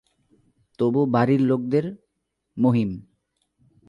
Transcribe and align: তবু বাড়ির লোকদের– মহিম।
তবু 0.79 1.01
বাড়ির 1.05 1.41
লোকদের– 1.41 1.95
মহিম। 2.57 2.91